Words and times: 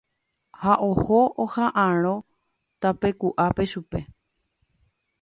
Ha 0.61 0.73
oho 0.87 1.19
oha'ãrõ 1.43 2.15
tapeku'ápe 2.81 3.63
chupe. 3.71 3.99